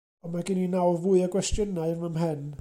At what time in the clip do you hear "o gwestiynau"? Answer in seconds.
1.27-1.95